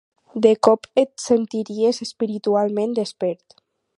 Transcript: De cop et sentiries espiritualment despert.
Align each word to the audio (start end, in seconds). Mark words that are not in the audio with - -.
De 0.45 0.53
cop 0.67 0.87
et 1.01 1.11
sentiries 1.25 2.01
espiritualment 2.07 2.97
despert. 3.03 3.59